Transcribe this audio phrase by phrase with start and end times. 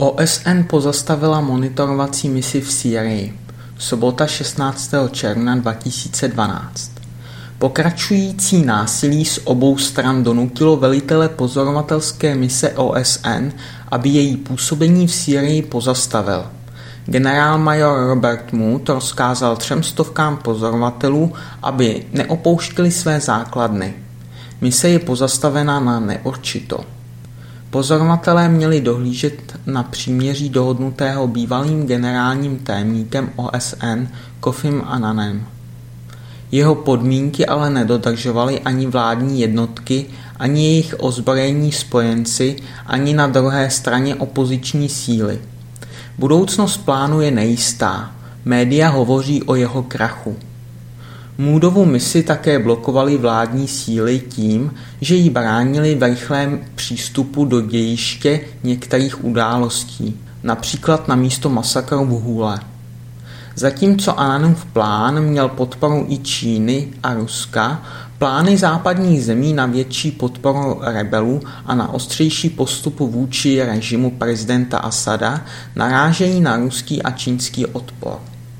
[0.00, 3.38] OSN pozastavila monitorovací misi v Sýrii.
[3.78, 4.94] Sobota 16.
[5.10, 6.90] června 2012.
[7.58, 13.52] Pokračující násilí z obou stran donutilo velitele pozorovatelské mise OSN,
[13.90, 16.46] aby její působení v Sýrii pozastavil.
[17.06, 21.32] Generálmajor Robert Mood rozkázal třem stovkám pozorovatelů,
[21.62, 23.94] aby neopouštěli své základny.
[24.60, 26.99] Mise je pozastavená na neurčito.
[27.70, 34.06] Pozorovatelé měli dohlížet na příměří dohodnutého bývalým generálním tajemníkem OSN
[34.40, 35.46] Kofim Annanem.
[36.52, 40.06] Jeho podmínky ale nedodržovaly ani vládní jednotky,
[40.38, 42.56] ani jejich ozbrojení spojenci,
[42.86, 45.40] ani na druhé straně opoziční síly.
[46.18, 48.10] Budoucnost plánu je nejistá.
[48.44, 50.36] Média hovoří o jeho krachu.
[51.40, 58.40] Můdovu misi také blokovali vládní síly tím, že jí bránili v rychlém přístupu do dějiště
[58.62, 62.60] některých událostí, například na místo masakru v Hůle.
[63.54, 67.82] Zatímco Ananův plán měl podporu i Číny a Ruska,
[68.18, 75.44] plány západních zemí na větší podporu rebelů a na ostřejší postupu vůči režimu prezidenta Asada
[75.76, 78.18] narážejí na ruský a čínský odpor.